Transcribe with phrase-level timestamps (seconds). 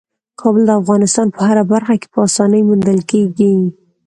[0.41, 3.53] کابل د افغانستان په هره برخه کې په اسانۍ موندل کېږي.